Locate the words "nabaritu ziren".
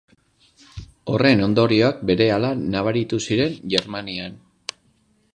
2.75-3.53